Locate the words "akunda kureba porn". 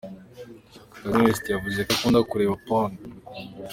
1.93-2.91